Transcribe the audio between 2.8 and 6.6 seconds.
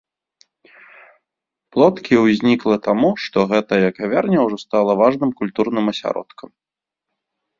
таму, што гэтая кавярня ўжо стала важным культурным асяродкам.